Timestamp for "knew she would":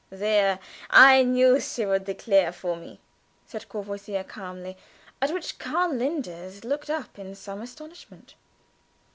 1.21-2.05